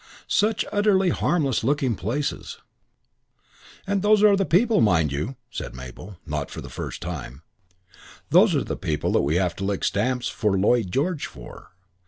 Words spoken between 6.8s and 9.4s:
time "those are the people that we